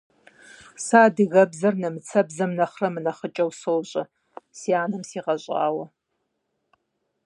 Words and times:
Сэ 0.85 0.97
адыгэбзэр 1.05 1.75
нэмыцэбзэм 1.81 2.51
нэхърэ 2.57 2.87
мынэхъыкӀэу 2.93 3.51
сощӀэ– 3.59 4.03
си 4.57 4.71
анэм 4.81 5.03
сигъэщӀауэ. 5.09 5.85